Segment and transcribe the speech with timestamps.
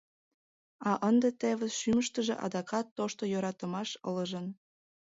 [0.89, 4.45] А ынде, тевыс, шӱмыштыжӧ адакат тошто йӧратымаш ылыжын.